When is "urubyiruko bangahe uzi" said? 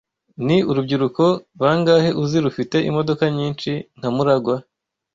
0.69-2.37